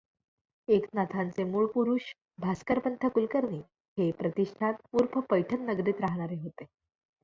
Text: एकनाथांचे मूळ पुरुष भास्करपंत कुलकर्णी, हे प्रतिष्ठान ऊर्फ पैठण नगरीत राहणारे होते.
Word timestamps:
एकनाथांचे 0.67 1.43
मूळ 1.43 1.65
पुरुष 1.65 2.01
भास्करपंत 2.39 3.05
कुलकर्णी, 3.05 3.61
हे 3.97 4.11
प्रतिष्ठान 4.11 4.73
ऊर्फ 4.93 5.17
पैठण 5.29 5.65
नगरीत 5.65 6.01
राहणारे 6.01 6.35
होते. 6.35 6.65